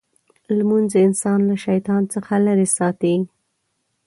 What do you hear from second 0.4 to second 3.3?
لمونځ انسان له شیطان څخه لرې ساتي.